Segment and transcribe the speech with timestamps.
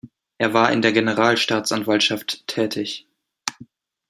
[0.39, 3.05] Er war in der Generalstaatsanwaltschaft tätig.